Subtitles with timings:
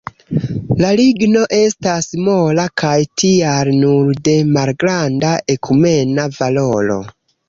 [0.83, 6.97] La ligno estas mola kaj tial nur de malgranda ekumena valoro.